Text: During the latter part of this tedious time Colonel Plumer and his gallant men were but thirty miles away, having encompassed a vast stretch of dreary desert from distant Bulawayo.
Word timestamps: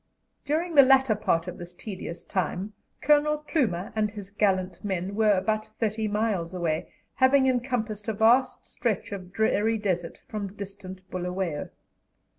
During 0.45 0.73
the 0.73 0.81
latter 0.81 1.13
part 1.13 1.47
of 1.47 1.59
this 1.59 1.75
tedious 1.75 2.23
time 2.23 2.73
Colonel 3.01 3.37
Plumer 3.37 3.93
and 3.95 4.09
his 4.09 4.31
gallant 4.31 4.83
men 4.83 5.13
were 5.13 5.41
but 5.41 5.67
thirty 5.79 6.07
miles 6.07 6.55
away, 6.55 6.91
having 7.13 7.45
encompassed 7.45 8.07
a 8.07 8.13
vast 8.13 8.65
stretch 8.65 9.11
of 9.11 9.31
dreary 9.31 9.77
desert 9.77 10.17
from 10.27 10.55
distant 10.55 11.07
Bulawayo. 11.11 11.69